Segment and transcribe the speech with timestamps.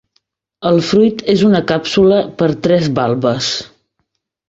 [0.69, 3.55] El fruit és una càpsula per tres valves.